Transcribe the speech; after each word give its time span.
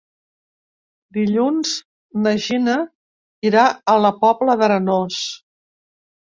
Dilluns 1.17 1.73
na 2.23 2.33
Gina 2.47 2.79
irà 3.51 3.69
a 3.95 3.97
la 4.07 4.15
Pobla 4.27 4.59
d'Arenós. 4.65 5.23